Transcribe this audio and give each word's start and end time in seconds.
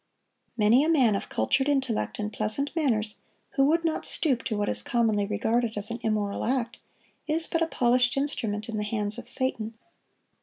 Many 0.57 0.83
a 0.83 0.89
man 0.89 1.13
of 1.15 1.29
cultured 1.29 1.69
intellect 1.69 2.17
and 2.17 2.33
pleasant 2.33 2.75
manners, 2.75 3.17
who 3.51 3.65
would 3.65 3.85
not 3.85 4.03
stoop 4.03 4.41
to 4.45 4.57
what 4.57 4.67
is 4.67 4.81
commonly 4.81 5.27
regarded 5.27 5.77
as 5.77 5.91
an 5.91 5.99
immoral 6.01 6.43
act, 6.43 6.79
is 7.27 7.45
but 7.45 7.61
a 7.61 7.67
polished 7.67 8.17
instrument 8.17 8.67
in 8.67 8.77
the 8.77 8.83
hands 8.83 9.19
of 9.19 9.29
Satan. 9.29 9.75